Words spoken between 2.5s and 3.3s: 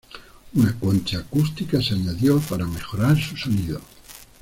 mejorar